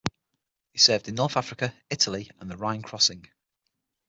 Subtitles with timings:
[0.71, 3.27] He served in North Africa, Italy and the Rhine Crossing.